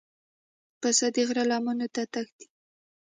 پسه 0.81 1.07
د 1.15 1.17
غره 1.27 1.43
لمنو 1.49 1.87
ته 1.95 2.03
تښتي. 2.13 2.45